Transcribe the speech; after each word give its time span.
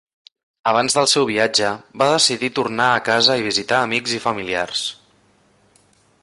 Abans 0.69 0.95
del 0.99 1.09
seu 1.11 1.27
viatge, 1.31 1.69
va 2.03 2.07
decidir 2.13 2.49
tornar 2.61 2.87
a 2.95 3.05
casa 3.11 3.37
i 3.43 3.47
visitar 3.49 3.83
amics 3.83 4.17
i 4.17 4.23
familiars. 4.25 4.83